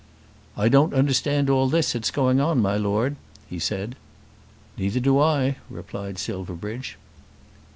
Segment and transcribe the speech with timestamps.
[0.57, 3.17] "I don't understand all this that's going on, my Lord,"
[3.47, 3.95] he said.
[4.75, 6.97] "Neither do I," replied Silverbridge.